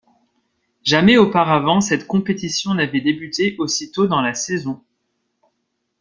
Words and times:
Jamais 0.81 1.17
auparavant 1.19 1.79
cette 1.79 2.07
compétition 2.07 2.73
n'avait 2.73 3.01
débuté 3.01 3.55
aussi 3.59 3.91
tôt 3.91 4.07
dans 4.07 4.21
la 4.21 4.33
saison. 4.33 4.83